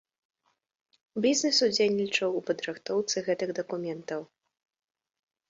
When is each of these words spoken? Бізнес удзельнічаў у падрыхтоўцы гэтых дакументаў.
Бізнес 1.25 1.57
удзельнічаў 1.67 2.29
у 2.39 2.41
падрыхтоўцы 2.49 3.15
гэтых 3.29 3.49
дакументаў. 3.61 4.21